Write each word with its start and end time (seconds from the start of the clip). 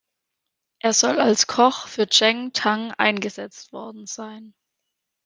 Er 0.79 0.93
soll 0.93 1.19
als 1.19 1.45
Koch 1.45 1.85
für 1.87 2.07
Cheng 2.07 2.53
Tang 2.53 2.89
eingesetzt 2.93 3.71
worden 3.71 4.07
sein. 4.07 4.55